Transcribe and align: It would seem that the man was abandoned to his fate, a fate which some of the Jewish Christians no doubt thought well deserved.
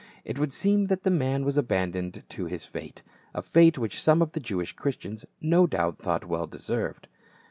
It 0.25 0.39
would 0.39 0.51
seem 0.51 0.85
that 0.85 1.03
the 1.03 1.11
man 1.11 1.45
was 1.45 1.57
abandoned 1.57 2.23
to 2.29 2.45
his 2.47 2.65
fate, 2.65 3.03
a 3.35 3.43
fate 3.43 3.77
which 3.77 4.01
some 4.01 4.23
of 4.23 4.31
the 4.31 4.39
Jewish 4.39 4.73
Christians 4.73 5.27
no 5.39 5.67
doubt 5.67 5.99
thought 5.99 6.25
well 6.27 6.47
deserved. 6.47 7.07